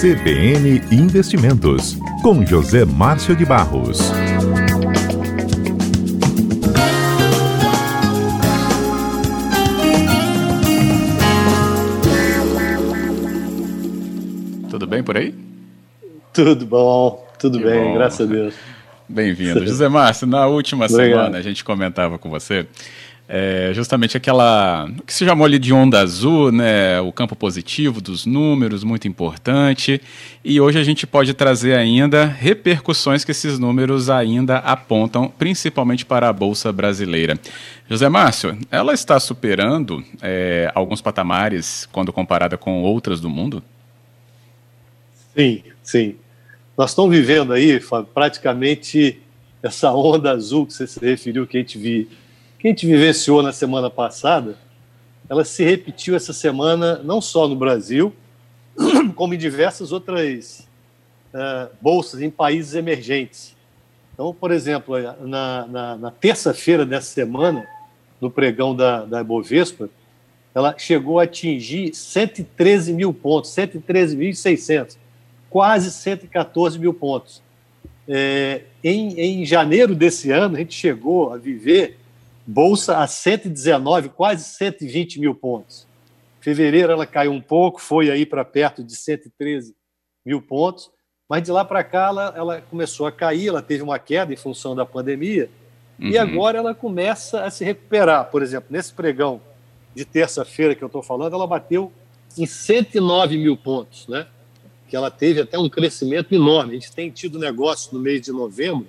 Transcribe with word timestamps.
CBN 0.00 0.80
Investimentos, 0.92 1.98
com 2.22 2.46
José 2.46 2.84
Márcio 2.84 3.34
de 3.34 3.44
Barros. 3.44 3.98
Tudo 14.70 14.86
bem 14.86 15.02
por 15.02 15.16
aí? 15.16 15.34
Tudo 16.32 16.64
bom, 16.64 17.26
tudo 17.36 17.58
que 17.58 17.64
bem, 17.64 17.82
bom. 17.82 17.94
graças 17.94 18.20
a 18.20 18.32
Deus. 18.32 18.54
Bem-vindo. 19.08 19.66
José 19.66 19.88
Márcio, 19.88 20.28
na 20.28 20.46
última 20.46 20.84
Obrigado. 20.84 21.08
semana 21.08 21.38
a 21.38 21.42
gente 21.42 21.64
comentava 21.64 22.18
com 22.18 22.30
você 22.30 22.68
é 23.30 23.72
justamente 23.74 24.16
aquela 24.16 24.90
que 25.06 25.12
se 25.12 25.26
chamou 25.26 25.44
ali 25.44 25.58
de 25.58 25.70
onda 25.70 26.00
azul, 26.00 26.50
né? 26.50 26.98
O 27.02 27.12
campo 27.12 27.36
positivo 27.36 28.00
dos 28.00 28.24
números, 28.24 28.82
muito 28.82 29.06
importante. 29.06 30.00
E 30.42 30.58
hoje 30.58 30.78
a 30.78 30.82
gente 30.82 31.06
pode 31.06 31.34
trazer 31.34 31.74
ainda 31.74 32.24
repercussões 32.24 33.26
que 33.26 33.32
esses 33.32 33.58
números 33.58 34.08
ainda 34.08 34.56
apontam, 34.58 35.28
principalmente 35.28 36.06
para 36.06 36.30
a 36.30 36.32
Bolsa 36.32 36.72
Brasileira. 36.72 37.38
José 37.86 38.08
Márcio, 38.08 38.56
ela 38.70 38.94
está 38.94 39.20
superando 39.20 40.02
é, 40.22 40.72
alguns 40.74 41.02
patamares 41.02 41.86
quando 41.92 42.10
comparada 42.14 42.56
com 42.56 42.82
outras 42.82 43.20
do 43.20 43.28
mundo? 43.28 43.62
Sim, 45.36 45.62
sim. 45.82 46.14
Nós 46.78 46.90
estamos 46.90 47.10
vivendo 47.10 47.52
aí, 47.52 47.78
praticamente 48.14 49.20
essa 49.62 49.92
onda 49.92 50.30
azul 50.30 50.64
que 50.64 50.72
você 50.72 50.86
se 50.86 50.98
referiu, 51.04 51.46
que 51.46 51.58
a 51.58 51.60
gente 51.60 51.76
viu 51.76 52.08
que 52.58 52.66
a 52.66 52.70
gente 52.70 52.86
vivenciou 52.86 53.42
na 53.42 53.52
semana 53.52 53.88
passada, 53.88 54.56
ela 55.28 55.44
se 55.44 55.62
repetiu 55.62 56.16
essa 56.16 56.32
semana 56.32 57.00
não 57.04 57.20
só 57.20 57.46
no 57.46 57.54
Brasil, 57.54 58.12
como 59.14 59.34
em 59.34 59.38
diversas 59.38 59.92
outras 59.92 60.66
uh, 61.32 61.70
bolsas 61.80 62.20
em 62.20 62.30
países 62.30 62.74
emergentes. 62.74 63.54
Então, 64.12 64.34
por 64.34 64.50
exemplo, 64.50 64.96
na, 65.20 65.66
na, 65.66 65.96
na 65.96 66.10
terça-feira 66.10 66.84
dessa 66.84 67.06
semana, 67.06 67.64
no 68.20 68.30
pregão 68.30 68.74
da, 68.74 69.04
da 69.04 69.22
ela 70.54 70.74
chegou 70.76 71.20
a 71.20 71.22
atingir 71.22 71.94
113 71.94 72.92
mil 72.92 73.14
pontos, 73.14 73.50
113.600, 73.52 74.96
quase 75.48 75.92
114 75.92 76.78
mil 76.80 76.92
pontos. 76.92 77.40
É, 78.08 78.62
em, 78.82 79.20
em 79.20 79.44
janeiro 79.44 79.94
desse 79.94 80.32
ano, 80.32 80.56
a 80.56 80.58
gente 80.58 80.74
chegou 80.74 81.32
a 81.32 81.36
viver 81.36 81.96
Bolsa 82.50 82.96
a 82.96 83.06
119, 83.06 84.08
quase 84.08 84.42
120 84.42 85.20
mil 85.20 85.34
pontos. 85.34 85.86
Fevereiro 86.40 86.90
ela 86.90 87.04
caiu 87.04 87.30
um 87.30 87.42
pouco, 87.42 87.78
foi 87.78 88.10
aí 88.10 88.24
para 88.24 88.42
perto 88.42 88.82
de 88.82 88.96
113 88.96 89.76
mil 90.24 90.40
pontos, 90.40 90.90
mas 91.28 91.42
de 91.42 91.52
lá 91.52 91.62
para 91.62 91.84
cá 91.84 92.06
ela, 92.06 92.32
ela, 92.34 92.60
começou 92.62 93.06
a 93.06 93.12
cair, 93.12 93.48
ela 93.48 93.60
teve 93.60 93.82
uma 93.82 93.98
queda 93.98 94.32
em 94.32 94.36
função 94.36 94.74
da 94.74 94.86
pandemia, 94.86 95.50
uhum. 96.00 96.08
e 96.08 96.16
agora 96.16 96.56
ela 96.56 96.74
começa 96.74 97.44
a 97.44 97.50
se 97.50 97.66
recuperar. 97.66 98.30
Por 98.30 98.42
exemplo, 98.42 98.68
nesse 98.70 98.94
pregão 98.94 99.42
de 99.94 100.06
terça-feira 100.06 100.74
que 100.74 100.82
eu 100.82 100.86
estou 100.86 101.02
falando, 101.02 101.34
ela 101.34 101.46
bateu 101.46 101.92
em 102.38 102.46
109 102.46 103.36
mil 103.36 103.58
pontos, 103.58 104.08
né? 104.08 104.26
que 104.88 104.96
ela 104.96 105.10
teve 105.10 105.42
até 105.42 105.58
um 105.58 105.68
crescimento 105.68 106.34
enorme. 106.34 106.70
A 106.70 106.74
gente 106.80 106.92
tem 106.92 107.10
tido 107.10 107.38
negócio 107.38 107.92
no 107.92 108.00
mês 108.00 108.22
de 108.22 108.32
novembro 108.32 108.88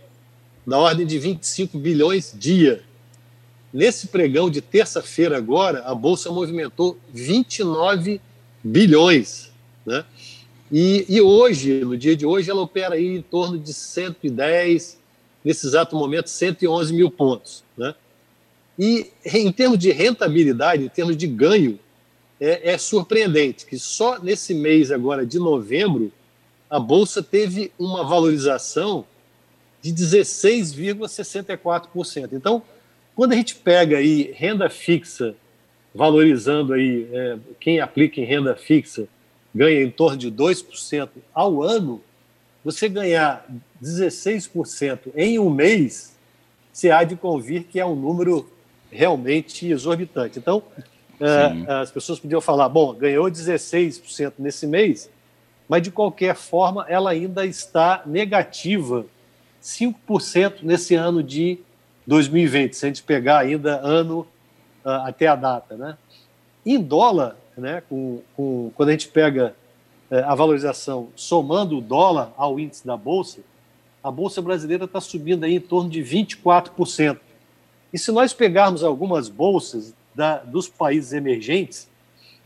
da 0.65 0.77
ordem 0.77 1.05
de 1.05 1.19
25 1.19 1.77
bilhões 1.77 2.33
dia 2.33 2.87
Nesse 3.71 4.07
pregão 4.07 4.49
de 4.49 4.61
terça-feira 4.61 5.37
agora, 5.37 5.83
a 5.83 5.93
Bolsa 5.93 6.31
movimentou 6.31 6.97
29 7.13 8.19
bilhões. 8.63 9.51
Né? 9.85 10.03
E, 10.71 11.05
e, 11.07 11.21
hoje, 11.21 11.85
no 11.85 11.95
dia 11.95 12.15
de 12.15 12.25
hoje, 12.25 12.49
ela 12.49 12.61
opera 12.61 12.95
aí 12.95 13.17
em 13.17 13.21
torno 13.21 13.59
de 13.59 13.71
110, 13.73 14.97
nesse 15.43 15.67
exato 15.67 15.95
momento, 15.95 16.29
111 16.29 16.93
mil 16.93 17.11
pontos. 17.11 17.63
Né? 17.77 17.93
E 18.77 19.11
em 19.25 19.51
termos 19.51 19.77
de 19.77 19.91
rentabilidade, 19.91 20.83
em 20.83 20.89
termos 20.89 21.15
de 21.15 21.27
ganho, 21.27 21.79
é, 22.39 22.71
é 22.71 22.77
surpreendente 22.77 23.65
que 23.65 23.77
só 23.77 24.17
nesse 24.17 24.53
mês 24.53 24.91
agora 24.91 25.25
de 25.25 25.37
novembro, 25.37 26.09
a 26.69 26.79
Bolsa 26.79 27.21
teve 27.21 27.73
uma 27.77 28.01
valorização 28.03 29.05
de 29.81 29.91
16,64%. 29.91 32.29
Então, 32.31 32.63
quando 33.19 33.33
a 33.33 33.35
gente 33.35 33.55
pega 33.55 33.97
aí 33.97 34.31
renda 34.33 34.69
fixa, 34.69 35.35
valorizando 35.93 36.71
aí, 36.71 37.05
é, 37.11 37.37
quem 37.59 37.81
aplica 37.81 38.21
em 38.21 38.23
renda 38.23 38.55
fixa 38.55 39.09
ganha 39.53 39.83
em 39.83 39.91
torno 39.91 40.15
de 40.15 40.31
2% 40.31 41.09
ao 41.33 41.61
ano, 41.61 42.01
você 42.63 42.87
ganhar 42.87 43.45
16% 43.83 45.11
em 45.17 45.37
um 45.37 45.49
mês, 45.49 46.15
você 46.71 46.91
há 46.91 47.03
de 47.03 47.17
convir 47.17 47.65
que 47.65 47.77
é 47.77 47.85
um 47.85 47.93
número 47.93 48.49
realmente 48.89 49.67
exorbitante. 49.67 50.39
Então, 50.39 50.63
é, 51.19 51.73
as 51.73 51.91
pessoas 51.91 52.21
podiam 52.21 52.39
falar, 52.39 52.69
bom, 52.69 52.93
ganhou 52.93 53.29
16% 53.29 54.35
nesse 54.39 54.65
mês, 54.65 55.09
mas 55.67 55.81
de 55.81 55.91
qualquer 55.91 56.37
forma 56.37 56.85
ela 56.87 57.09
ainda 57.09 57.45
está 57.45 58.01
negativa 58.05 59.05
5% 59.61 60.59
nesse 60.61 60.95
ano 60.95 61.21
de 61.21 61.59
2020, 62.09 62.73
se 62.73 62.85
a 62.85 62.89
gente 62.89 63.03
pegar 63.03 63.37
ainda 63.37 63.79
ano 63.79 64.27
uh, 64.83 64.89
até 65.05 65.27
a 65.27 65.35
data. 65.35 65.77
Né? 65.77 65.97
Em 66.65 66.81
dólar, 66.81 67.37
né, 67.55 67.83
com, 67.87 68.21
com, 68.35 68.71
quando 68.75 68.89
a 68.89 68.91
gente 68.91 69.07
pega 69.07 69.55
uh, 70.09 70.15
a 70.25 70.33
valorização 70.33 71.09
somando 71.15 71.77
o 71.77 71.81
dólar 71.81 72.33
ao 72.35 72.59
índice 72.59 72.85
da 72.85 72.97
Bolsa, 72.97 73.41
a 74.03 74.09
Bolsa 74.09 74.41
brasileira 74.41 74.85
está 74.85 74.99
subindo 74.99 75.43
aí 75.43 75.55
em 75.55 75.59
torno 75.59 75.89
de 75.89 76.01
24%. 76.01 77.19
E 77.93 77.99
se 77.99 78.11
nós 78.11 78.33
pegarmos 78.33 78.83
algumas 78.83 79.29
bolsas 79.29 79.93
da, 80.15 80.37
dos 80.37 80.67
países 80.67 81.13
emergentes, 81.13 81.87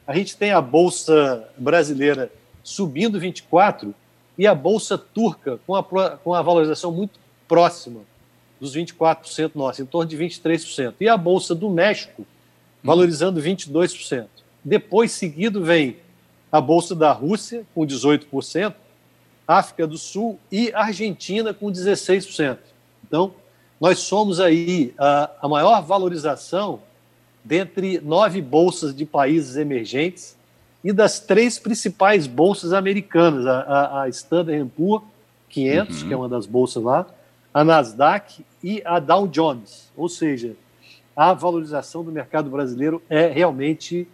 a 0.06 0.13
gente 0.13 0.35
tem 0.35 0.52
a 0.52 0.59
Bolsa 0.59 1.47
brasileira 1.57 2.29
subindo 2.63 3.19
24% 3.19 3.94
e 4.38 4.46
a 4.46 4.53
Bolsa 4.53 4.97
turca 4.97 5.59
com 5.66 5.75
a, 5.75 5.84
com 5.84 6.34
a 6.34 6.41
valorização 6.41 6.91
muito 6.91 7.19
próxima, 7.47 8.02
dos 8.63 8.75
24% 8.75 9.51
nossos, 9.56 9.81
em 9.81 9.85
torno 9.85 10.09
de 10.09 10.18
23%. 10.18 10.94
E 11.00 11.09
a 11.09 11.18
Bolsa 11.18 11.53
do 11.53 11.69
México 11.69 12.25
valorizando 12.81 13.41
22%. 13.41 14.28
Depois, 14.63 15.12
seguido, 15.12 15.62
vem 15.63 15.97
a 16.50 16.62
Bolsa 16.62 16.96
da 16.96 17.12
Rússia, 17.12 17.66
com 17.75 17.81
18%, 17.81 18.73
África 19.46 19.85
do 19.85 19.97
Sul 19.97 20.40
e 20.50 20.72
Argentina, 20.73 21.53
com 21.53 21.68
16%. 21.68 22.57
Então, 23.06 23.34
nós 23.79 24.00
somos 24.00 24.40
aí 24.40 24.94
a, 24.97 25.29
a 25.41 25.50
maior 25.50 25.81
valorização 25.81 26.79
dentre 27.44 28.00
nove 28.00 28.41
bolsas 28.41 28.96
de 28.96 29.06
países 29.06 29.57
emergentes 29.57 30.38
e 30.81 30.94
das 30.94 31.19
três 31.19 31.59
principais 31.59 32.28
bolsas 32.28 32.72
americanas, 32.72 33.46
a, 33.46 33.59
a, 33.59 34.02
a 34.03 34.09
Standard 34.09 34.69
Poor's 34.78 35.03
500, 35.50 36.02
uhum. 36.02 36.07
que 36.07 36.13
é 36.13 36.18
uma 36.18 36.29
das 36.29 36.46
bolsas 36.46 36.81
lá, 36.81 37.06
a 37.53 37.64
Nasdaq 37.64 38.44
e 38.64 38.81
a 38.84 39.00
Dow 39.00 39.28
Jones. 39.28 39.91
Ou 39.96 40.09
seja, 40.09 40.56
a 41.16 41.34
valorização 41.34 42.03
do 42.03 42.12
mercado 42.12 42.50
brasileiro 42.50 43.02
é 43.09 43.28
realmente 43.28 44.08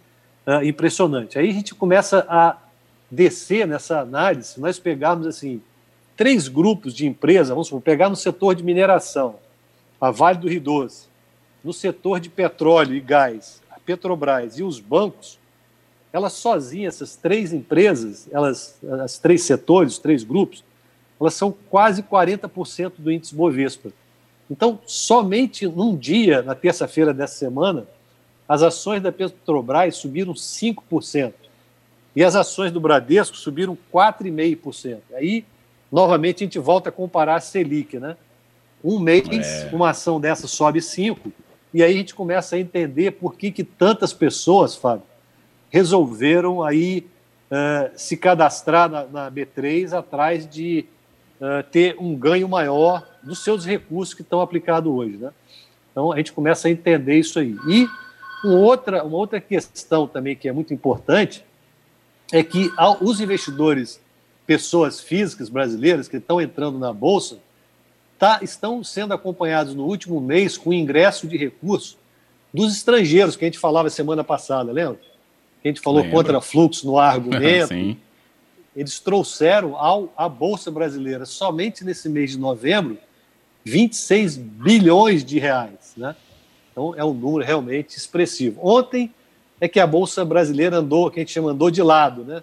uh, 0.46 0.62
impressionante. 0.64 1.38
Aí 1.38 1.48
a 1.48 1.52
gente 1.52 1.74
começa 1.74 2.26
a 2.28 2.56
descer 3.10 3.66
nessa 3.66 4.00
análise, 4.00 4.54
se 4.54 4.60
nós 4.60 4.78
pegarmos 4.78 5.26
assim 5.26 5.60
três 6.16 6.48
grupos 6.48 6.94
de 6.94 7.06
empresas, 7.06 7.48
vamos 7.48 7.68
supor, 7.68 7.80
pegar 7.80 8.08
no 8.08 8.16
setor 8.16 8.54
de 8.54 8.62
mineração, 8.62 9.36
a 10.00 10.10
Vale 10.10 10.38
do 10.38 10.48
Rio 10.48 10.60
Doce, 10.60 11.08
no 11.64 11.72
setor 11.72 12.20
de 12.20 12.28
petróleo 12.28 12.94
e 12.94 13.00
gás, 13.00 13.62
a 13.70 13.80
Petrobras 13.80 14.58
e 14.58 14.62
os 14.62 14.78
bancos, 14.78 15.38
elas 16.12 16.34
sozinhas, 16.34 16.96
essas 16.96 17.16
três 17.16 17.52
empresas, 17.52 18.28
elas, 18.30 18.78
as 19.02 19.18
três 19.18 19.42
setores, 19.42 19.94
os 19.94 19.98
três 19.98 20.22
grupos, 20.22 20.64
elas 21.20 21.34
são 21.34 21.54
quase 21.68 22.02
40% 22.02 22.92
do 22.98 23.12
índice 23.12 23.34
Bovespa. 23.34 23.90
Então, 24.50 24.80
somente 24.86 25.66
num 25.66 25.94
dia, 25.96 26.42
na 26.42 26.54
terça-feira 26.54 27.12
dessa 27.12 27.34
semana, 27.34 27.86
as 28.48 28.62
ações 28.62 29.00
da 29.02 29.12
Petrobras 29.12 29.96
subiram 29.96 30.32
5%. 30.32 31.32
E 32.16 32.24
as 32.24 32.34
ações 32.34 32.72
do 32.72 32.80
Bradesco 32.80 33.36
subiram 33.36 33.78
4,5%. 33.92 34.98
Aí, 35.14 35.44
novamente, 35.92 36.42
a 36.42 36.46
gente 36.46 36.58
volta 36.58 36.88
a 36.88 36.92
comparar 36.92 37.36
a 37.36 37.40
Selic, 37.40 37.98
né? 37.98 38.16
Um 38.82 38.98
mês, 38.98 39.28
é. 39.28 39.70
uma 39.72 39.90
ação 39.90 40.18
dessa 40.18 40.48
sobe 40.48 40.80
5%, 40.80 41.18
e 41.72 41.84
aí 41.84 41.94
a 41.94 41.96
gente 41.96 42.14
começa 42.14 42.56
a 42.56 42.58
entender 42.58 43.12
por 43.12 43.36
que, 43.36 43.52
que 43.52 43.62
tantas 43.62 44.12
pessoas, 44.12 44.74
Fábio, 44.74 45.04
resolveram 45.70 46.64
aí 46.64 47.06
uh, 47.50 47.90
se 47.94 48.16
cadastrar 48.16 48.90
na, 48.90 49.04
na 49.04 49.30
B3 49.30 49.96
atrás 49.96 50.48
de 50.48 50.86
uh, 51.40 51.62
ter 51.70 51.96
um 51.98 52.14
ganho 52.14 52.48
maior 52.48 53.06
dos 53.22 53.42
seus 53.42 53.64
recursos 53.64 54.14
que 54.14 54.22
estão 54.22 54.40
aplicados 54.40 54.92
hoje. 54.92 55.16
Né? 55.16 55.30
Então, 55.90 56.12
a 56.12 56.16
gente 56.16 56.32
começa 56.32 56.68
a 56.68 56.70
entender 56.70 57.18
isso 57.18 57.38
aí. 57.38 57.56
E 57.66 57.88
uma 58.44 58.58
outra, 58.58 59.04
uma 59.04 59.16
outra 59.16 59.40
questão 59.40 60.06
também 60.06 60.36
que 60.36 60.48
é 60.48 60.52
muito 60.52 60.72
importante 60.72 61.44
é 62.32 62.42
que 62.42 62.70
os 63.00 63.20
investidores 63.20 64.00
pessoas 64.46 65.00
físicas 65.00 65.48
brasileiras 65.48 66.08
que 66.08 66.16
estão 66.16 66.40
entrando 66.40 66.78
na 66.78 66.92
Bolsa 66.92 67.38
tá, 68.18 68.40
estão 68.42 68.82
sendo 68.82 69.14
acompanhados 69.14 69.74
no 69.74 69.84
último 69.84 70.20
mês 70.20 70.58
com 70.58 70.72
ingresso 70.72 71.26
de 71.26 71.36
recursos 71.36 71.96
dos 72.52 72.76
estrangeiros, 72.76 73.36
que 73.36 73.44
a 73.44 73.48
gente 73.48 73.58
falava 73.58 73.88
semana 73.90 74.24
passada, 74.24 74.72
lembra? 74.72 74.98
Que 75.62 75.68
a 75.68 75.70
gente 75.70 75.80
falou 75.80 76.02
Lembra. 76.02 76.16
contra 76.16 76.40
fluxo 76.40 76.86
no 76.86 76.98
argumento. 77.00 77.68
Sim. 77.68 77.96
Eles 78.80 78.98
trouxeram 78.98 79.76
ao, 79.76 80.10
à 80.16 80.26
Bolsa 80.26 80.70
Brasileira, 80.70 81.26
somente 81.26 81.84
nesse 81.84 82.08
mês 82.08 82.30
de 82.30 82.38
novembro, 82.38 82.96
26 83.62 84.38
bilhões 84.38 85.22
de 85.22 85.38
reais. 85.38 85.92
Né? 85.98 86.16
Então, 86.72 86.94
é 86.96 87.04
um 87.04 87.12
número 87.12 87.44
realmente 87.44 87.98
expressivo. 87.98 88.58
Ontem 88.66 89.12
é 89.60 89.68
que 89.68 89.78
a 89.78 89.86
Bolsa 89.86 90.24
Brasileira 90.24 90.78
andou, 90.78 91.10
que 91.10 91.20
a 91.20 91.22
gente 91.22 91.30
chama, 91.30 91.50
andou 91.50 91.70
de 91.70 91.82
lado. 91.82 92.24
Né? 92.24 92.42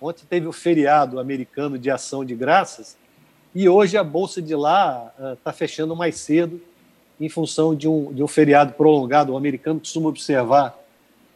Ontem 0.00 0.24
teve 0.28 0.48
o 0.48 0.52
feriado 0.52 1.20
americano 1.20 1.78
de 1.78 1.88
ação 1.88 2.24
de 2.24 2.34
graças, 2.34 2.96
e 3.54 3.68
hoje 3.68 3.96
a 3.96 4.02
Bolsa 4.02 4.42
de 4.42 4.56
lá 4.56 5.14
está 5.34 5.50
uh, 5.52 5.54
fechando 5.54 5.94
mais 5.94 6.16
cedo, 6.16 6.60
em 7.20 7.28
função 7.28 7.76
de 7.76 7.86
um, 7.86 8.12
de 8.12 8.24
um 8.24 8.26
feriado 8.26 8.72
prolongado. 8.72 9.34
O 9.34 9.36
americano 9.36 9.78
costuma 9.78 10.08
observar 10.08 10.76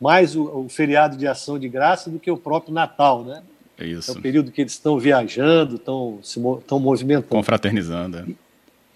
mais 0.01 0.35
o, 0.35 0.43
o 0.43 0.69
feriado 0.69 1.17
de 1.17 1.29
ação 1.29 1.57
de 1.57 1.69
graça 1.69 2.11
do 2.11 2.19
que 2.19 2.33
o 2.33 2.37
próprio 2.37 2.75
Natal, 2.75 3.23
né? 3.23 3.45
É 3.81 3.87
isso. 3.87 4.11
É 4.11 4.15
o 4.15 4.21
período 4.21 4.53
que 4.53 4.61
eles 4.61 4.73
estão 4.73 4.99
viajando, 4.99 5.77
estão 5.77 6.19
se 6.23 6.39
estão 6.39 6.79
movimentando. 6.79 7.29
Confraternizando. 7.29 8.19
É. 8.19 8.27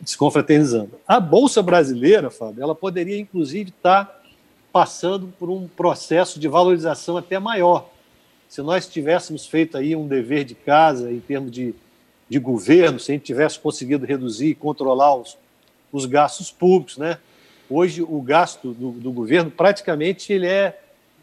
Desconfraternizando. 0.00 0.90
A 1.08 1.19
Bolsa 1.19 1.62
Brasileira, 1.62 2.31
Fábio, 2.31 2.62
ela 2.62 2.75
poderia, 2.75 3.19
inclusive, 3.19 3.70
estar 3.70 4.04
tá 4.04 4.20
passando 4.70 5.32
por 5.38 5.48
um 5.48 5.66
processo 5.66 6.38
de 6.38 6.48
valorização 6.48 7.16
até 7.16 7.38
maior. 7.38 7.88
Se 8.48 8.60
nós 8.60 8.86
tivéssemos 8.86 9.46
feito 9.46 9.78
aí 9.78 9.96
um 9.96 10.06
dever 10.06 10.44
de 10.44 10.54
casa 10.54 11.10
em 11.10 11.20
termos 11.20 11.50
de, 11.50 11.75
de 12.28 12.38
governo, 12.38 13.00
se 13.00 13.10
a 13.10 13.14
gente 13.14 13.25
tivesse 13.25 13.58
conseguido 13.58 14.04
reduzir 14.04 14.48
e 14.48 14.54
controlar 14.54 15.14
os, 15.14 15.38
os 15.90 16.06
gastos 16.06 16.50
públicos, 16.50 16.98
né? 16.98 17.19
Hoje 17.70 18.02
o 18.02 18.20
gasto 18.20 18.72
do, 18.72 18.90
do 18.92 19.10
governo 19.10 19.50
praticamente 19.50 20.32
ele 20.32 20.46
é 20.46 20.78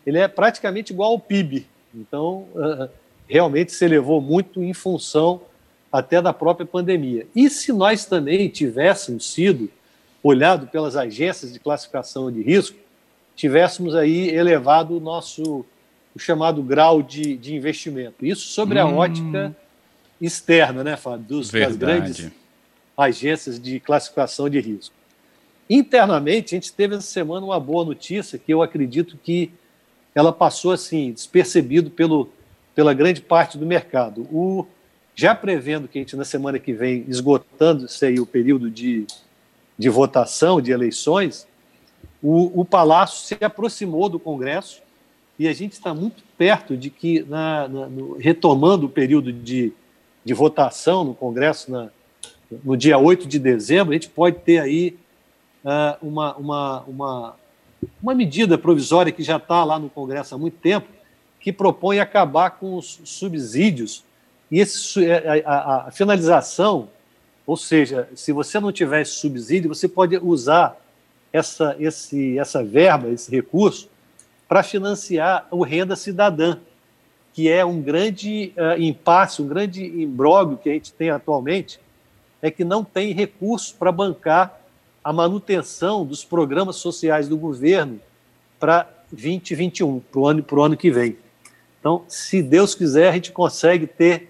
ele 0.05 0.17
é 0.17 0.27
praticamente 0.27 0.91
igual 0.91 1.11
ao 1.11 1.19
PIB. 1.19 1.67
Então 1.93 2.47
uh, 2.55 2.89
realmente 3.31 3.71
se 3.71 3.85
elevou 3.85 4.21
muito 4.21 4.61
em 4.61 4.73
função 4.73 5.41
até 5.89 6.21
da 6.21 6.33
própria 6.33 6.65
pandemia. 6.65 7.25
E 7.33 7.49
se 7.49 7.71
nós 7.71 8.05
também 8.05 8.49
tivéssemos 8.49 9.31
sido 9.31 9.69
olhado 10.21 10.67
pelas 10.67 10.97
agências 10.97 11.53
de 11.53 11.59
classificação 11.59 12.29
de 12.29 12.41
risco, 12.41 12.77
tivéssemos 13.33 13.95
aí 13.95 14.29
elevado 14.29 14.97
o 14.97 14.99
nosso 14.99 15.65
o 16.13 16.19
chamado 16.19 16.61
grau 16.61 17.01
de, 17.01 17.37
de 17.37 17.55
investimento. 17.55 18.25
Isso 18.25 18.47
sobre 18.47 18.77
a 18.77 18.85
hum. 18.85 18.97
ótica 18.97 19.55
externa, 20.19 20.83
né, 20.83 20.97
Fábio? 20.97 21.25
Dos, 21.25 21.49
das 21.49 21.77
grandes 21.77 22.29
agências 22.97 23.57
de 23.57 23.79
classificação 23.79 24.49
de 24.49 24.59
risco. 24.59 24.93
Internamente, 25.69 26.53
a 26.53 26.57
gente 26.57 26.73
teve 26.73 26.95
essa 26.95 27.07
semana 27.07 27.45
uma 27.45 27.59
boa 27.61 27.85
notícia 27.85 28.37
que 28.37 28.53
eu 28.53 28.61
acredito 28.61 29.17
que 29.23 29.51
ela 30.13 30.33
passou 30.33 30.73
assim 30.73 31.13
despercebido 31.13 31.89
pelo, 31.89 32.29
pela 32.75 32.93
grande 32.93 33.21
parte 33.21 33.57
do 33.57 33.65
mercado. 33.65 34.21
O, 34.31 34.65
já 35.15 35.35
prevendo 35.35 35.87
que 35.87 35.97
a 35.97 36.01
gente 36.01 36.15
na 36.15 36.25
semana 36.25 36.59
que 36.59 36.73
vem 36.73 37.05
esgotando 37.07 37.85
aí 38.03 38.19
o 38.19 38.25
período 38.25 38.69
de, 38.69 39.05
de 39.77 39.89
votação 39.89 40.61
de 40.61 40.71
eleições, 40.71 41.47
o, 42.21 42.61
o 42.61 42.65
Palácio 42.65 43.25
se 43.25 43.43
aproximou 43.43 44.07
do 44.07 44.19
Congresso 44.19 44.81
e 45.37 45.47
a 45.47 45.53
gente 45.53 45.73
está 45.73 45.93
muito 45.93 46.23
perto 46.37 46.77
de 46.77 46.89
que, 46.89 47.23
na, 47.23 47.67
na, 47.67 47.87
no, 47.87 48.17
retomando 48.17 48.85
o 48.85 48.89
período 48.89 49.33
de, 49.33 49.73
de 50.23 50.33
votação 50.33 51.03
no 51.03 51.15
Congresso 51.15 51.71
na, 51.71 51.89
no 52.63 52.77
dia 52.77 52.97
8 52.97 53.27
de 53.27 53.39
dezembro, 53.39 53.91
a 53.91 53.95
gente 53.95 54.09
pode 54.09 54.37
ter 54.39 54.59
aí 54.59 54.97
uh, 55.65 56.07
uma, 56.07 56.35
uma, 56.35 56.81
uma, 56.81 57.35
uma 58.01 58.13
medida 58.13 58.57
provisória 58.57 59.11
que 59.11 59.23
já 59.23 59.37
está 59.37 59.63
lá 59.63 59.79
no 59.79 59.89
Congresso 59.89 60.35
há 60.35 60.37
muito 60.37 60.57
tempo, 60.57 60.87
que 61.41 61.51
propõe 61.51 61.99
acabar 61.99 62.51
com 62.51 62.77
os 62.77 63.01
subsídios 63.03 64.03
e 64.51 64.59
esse, 64.59 65.03
é, 65.05 65.43
a, 65.45 65.53
a, 65.53 65.87
a 65.87 65.91
finalização, 65.91 66.89
ou 67.45 67.57
seja, 67.57 68.07
se 68.15 68.31
você 68.31 68.59
não 68.59 68.71
tiver 68.71 69.01
esse 69.01 69.13
subsídio, 69.13 69.73
você 69.73 69.87
pode 69.87 70.17
usar 70.17 70.77
essa, 71.33 71.75
esse, 71.79 72.37
essa 72.37 72.63
verba, 72.63 73.09
esse 73.09 73.31
recurso, 73.31 73.89
para 74.47 74.61
financiar 74.61 75.47
o 75.49 75.63
renda 75.63 75.95
cidadã, 75.95 76.57
que 77.33 77.49
é 77.49 77.63
um 77.63 77.81
grande 77.81 78.53
uh, 78.57 78.79
impasse, 78.81 79.41
um 79.41 79.47
grande 79.47 79.83
imbróglio 79.85 80.57
que 80.57 80.69
a 80.69 80.73
gente 80.73 80.91
tem 80.91 81.09
atualmente, 81.09 81.79
é 82.41 82.51
que 82.51 82.65
não 82.65 82.83
tem 82.83 83.13
recurso 83.13 83.75
para 83.75 83.91
bancar 83.91 84.59
a 85.01 85.13
manutenção 85.13 86.05
dos 86.05 86.25
programas 86.25 86.75
sociais 86.75 87.29
do 87.29 87.37
governo 87.37 87.99
para 88.59 88.87
2021, 89.11 89.99
para 89.99 90.19
o 90.19 90.27
ano, 90.27 90.45
ano 90.61 90.77
que 90.77 90.91
vem. 90.91 91.15
Então, 91.81 92.05
se 92.07 92.43
Deus 92.43 92.75
quiser, 92.75 93.09
a 93.09 93.11
gente 93.11 93.31
consegue 93.31 93.87
ter, 93.87 94.29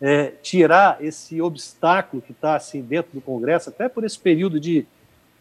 é, 0.00 0.32
tirar 0.42 1.02
esse 1.02 1.40
obstáculo 1.40 2.20
que 2.20 2.32
está 2.32 2.56
assim 2.56 2.82
dentro 2.82 3.12
do 3.14 3.20
Congresso, 3.20 3.70
até 3.70 3.88
por 3.88 4.02
esse 4.02 4.18
período 4.18 4.58
de, 4.58 4.84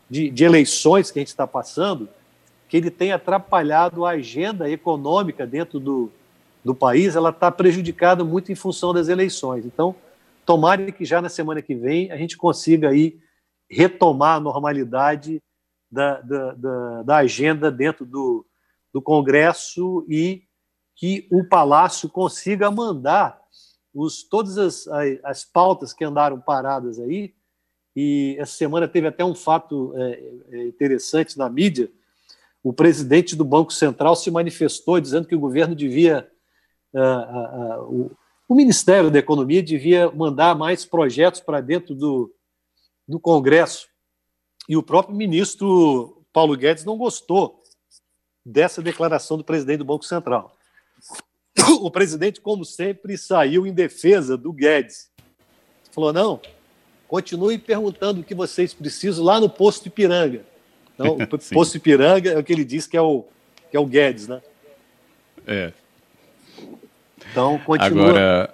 de, 0.08 0.30
de 0.30 0.44
eleições 0.44 1.10
que 1.10 1.18
a 1.18 1.22
gente 1.22 1.30
está 1.30 1.48
passando, 1.48 2.08
que 2.70 2.78
ele 2.78 2.92
tem 2.92 3.12
atrapalhado 3.12 4.06
a 4.06 4.12
agenda 4.12 4.70
econômica 4.70 5.48
dentro 5.48 5.80
do, 5.80 6.12
do 6.64 6.76
país, 6.76 7.16
ela 7.16 7.32
está 7.32 7.52
prejudicada 7.52 8.24
muito 8.24 8.52
em 8.52 8.56
função 8.56 8.94
das 8.94 9.08
eleições. 9.08 9.66
Então, 9.66 9.96
tomara 10.46 10.92
que 10.92 11.06
já 11.06 11.22
na 11.22 11.30
semana 11.30 11.62
que 11.62 11.74
vem 11.74 12.12
a 12.12 12.18
gente 12.18 12.38
consiga 12.38 12.90
aí 12.90 13.18
retomar 13.68 14.38
a 14.38 14.40
normalidade 14.40 15.42
da, 15.92 16.22
da, 16.22 16.54
da, 16.54 17.04
da 17.04 17.16
agenda 17.18 17.72
dentro 17.72 18.06
do, 18.06 18.46
do 18.94 19.02
Congresso 19.02 20.06
e 20.08 20.47
que 20.98 21.28
o 21.32 21.44
Palácio 21.44 22.10
consiga 22.10 22.72
mandar 22.72 23.40
os, 23.94 24.24
todas 24.24 24.58
as, 24.58 24.88
as, 25.24 25.46
pautas 25.46 25.94
que 25.94 26.04
andaram 26.04 26.42
paradas 26.42 27.00
aí. 27.00 27.36
E 27.96 28.36
essa 28.40 28.54
semana 28.54 28.88
teve 28.88 29.08
até 29.08 29.24
um 29.24 29.36
fato 29.36 29.94
é, 29.96 30.32
é 30.52 30.68
interessante 30.68 31.38
na 31.38 31.48
mídia. 31.50 31.90
O 32.64 32.74
presidente 32.74 33.36
do 33.36 33.46
Banco 33.46 33.72
Central 33.72 34.16
se 34.16 34.30
manifestou 34.32 35.00
dizendo 35.00 35.28
que 35.28 35.36
o 35.36 35.40
governo 35.40 35.76
devia. 35.76 36.30
Uh, 36.94 37.00
uh, 37.00 38.02
uh, 38.02 38.18
o 38.48 38.56
Ministério 38.56 39.12
da 39.12 39.20
Economia 39.20 39.62
devia 39.62 40.12
mandar 40.12 40.56
mais 40.56 40.84
projetos 40.84 41.42
para 41.42 41.62
dentro 41.62 41.94
do, 41.94 42.34
do 43.08 43.20
Congresso. 43.20 43.88
E 44.68 44.76
o 44.76 44.84
próprio 44.84 45.16
ministro 45.16 46.24
Paulo 46.34 46.58
Guedes 46.58 46.86
não 46.86 46.98
gostou 46.98 47.62
dessa 48.46 48.82
declaração 48.82 49.38
do 49.38 49.44
presidente 49.44 49.80
do 49.80 49.86
Banco 49.86 50.06
Central. 50.06 50.57
O 51.82 51.92
presidente, 51.92 52.40
como 52.40 52.64
sempre, 52.64 53.18
saiu 53.18 53.68
em 53.68 53.74
defesa 53.74 54.38
do 54.38 54.54
Guedes. 54.54 55.10
Falou: 55.92 56.14
não, 56.14 56.40
continue 57.08 57.58
perguntando 57.58 58.22
o 58.22 58.24
que 58.24 58.36
vocês 58.36 58.74
precisam 58.74 59.26
lá 59.26 59.40
no 59.40 59.50
posto 59.50 59.88
Ipiranga. 59.88 60.46
Então, 60.94 61.18
o 61.20 61.54
posto 61.54 61.78
Ipiranga 61.78 62.32
é 62.32 62.38
o 62.38 62.44
que 62.44 62.54
ele 62.54 62.64
diz 62.64 62.88
que 62.88 62.96
é 62.96 63.02
o, 63.02 63.26
que 63.70 63.76
é 63.76 63.80
o 63.80 63.86
Guedes, 63.86 64.28
né? 64.28 64.42
É. 65.46 65.74
Então, 67.32 67.60
continua 67.60 68.10
Agora, 68.10 68.54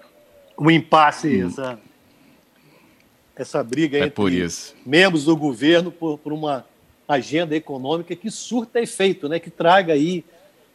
um 0.58 0.70
impasse, 0.70 1.44
hum. 1.44 1.48
essa, 1.48 1.80
essa 3.36 3.64
briga 3.64 3.98
é 3.98 4.06
entre 4.06 4.48
membros 4.86 5.26
do 5.26 5.36
governo 5.36 5.92
por, 5.92 6.18
por, 6.20 6.32
uma 6.32 6.66
agenda 7.08 7.56
econômica 7.56 8.16
que 8.16 8.30
surta 8.30 8.80
efeito, 8.80 9.28
né? 9.28 9.40
que 9.40 9.50
traga 9.50 9.94
aí, 9.94 10.24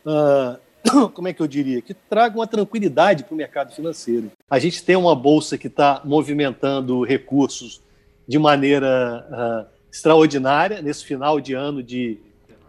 uh, 0.05 0.59
como 1.15 1.29
é 1.29 1.33
que 1.33 1.41
eu 1.41 1.47
diria, 1.47 1.81
que 1.81 1.95
traga 1.95 2.37
uma 2.37 2.47
tranquilidade 2.47 3.25
para 3.25 3.35
o 3.35 3.37
mercado 3.37 3.75
financeiro. 3.75 4.31
A 4.49 4.59
gente 4.59 4.83
tem 4.83 4.97
uma 4.97 5.15
bolsa 5.15 5.59
que 5.59 5.67
está 5.67 6.01
movimentando 6.05 7.03
recursos 7.05 7.81
de 8.27 8.39
maneira 8.39 9.27
uh, 9.31 9.73
extraordinária 9.91 10.83
nesse 10.83 11.05
final 11.05 11.41
de 11.41 11.55
ano 11.55 11.83
de, 11.83 12.19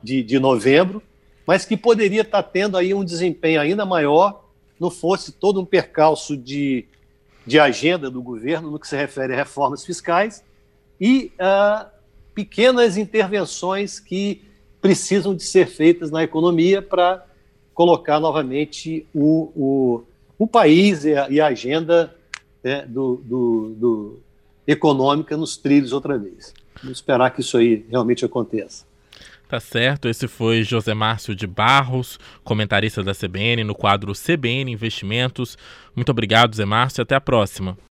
de, 0.02 0.24
de 0.24 0.40
novembro, 0.40 1.02
mas 1.46 1.66
que 1.66 1.76
poderia 1.76 2.22
estar 2.22 2.44
tá 2.44 2.50
tendo 2.50 2.78
aí 2.78 2.94
um 2.94 3.04
desempenho 3.04 3.60
ainda 3.60 3.86
maior 3.86 4.46
não 4.80 4.90
fosse 4.90 5.34
todo 5.34 5.60
um 5.60 5.66
percalço 5.66 6.38
de, 6.38 6.86
de 7.46 7.60
agenda 7.60 8.10
do 8.10 8.22
governo 8.22 8.72
no 8.72 8.80
que 8.80 8.88
se 8.88 8.96
refere 8.96 9.34
a 9.34 9.36
reformas 9.36 9.86
fiscais 9.86 10.44
e 11.00 11.32
uh, 11.36 11.86
pequenas 12.34 12.96
intervenções 12.96 14.00
que 14.00 14.42
precisam 14.82 15.36
de 15.36 15.44
ser 15.44 15.68
feitas 15.68 16.10
na 16.10 16.24
economia 16.24 16.82
para 16.82 17.26
colocar 17.80 18.20
novamente 18.20 19.08
o, 19.16 19.54
o, 19.56 20.04
o 20.38 20.46
país 20.46 21.06
e 21.06 21.16
a, 21.16 21.30
e 21.30 21.40
a 21.40 21.48
agenda 21.48 22.14
né, 22.62 22.86
do, 22.86 23.22
do, 23.24 23.76
do, 23.78 24.20
econômica 24.68 25.38
nos 25.38 25.56
trilhos 25.56 25.94
outra 25.94 26.18
vez. 26.18 26.54
Vamos 26.84 26.98
esperar 26.98 27.30
que 27.30 27.40
isso 27.40 27.58
aí 27.58 27.86
realmente 27.90 28.26
aconteça. 28.26 28.86
Tá 29.48 29.62
certo, 29.62 30.10
esse 30.10 30.28
foi 30.28 30.62
José 30.62 30.94
Márcio 30.94 31.34
de 31.34 31.48
Barros, 31.48 32.20
comentarista 32.44 33.02
da 33.02 33.16
CBN 33.16 33.64
no 33.64 33.74
quadro 33.74 34.12
CBN 34.12 34.74
Investimentos. 34.74 35.58
Muito 35.96 36.10
obrigado, 36.10 36.58
Zé 36.58 36.66
Márcio, 36.66 37.02
até 37.02 37.16
a 37.16 37.22
próxima. 37.22 37.78